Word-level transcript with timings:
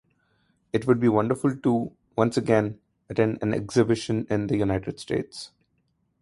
It 0.73 0.87
would 0.87 0.99
be 0.99 1.07
wonderful 1.07 1.55
to, 1.57 1.91
once 2.15 2.35
again, 2.35 2.79
attend 3.07 3.37
an 3.43 3.53
exhibition 3.53 4.25
in 4.31 4.47
the 4.47 4.57
United 4.57 4.99
States. 4.99 5.51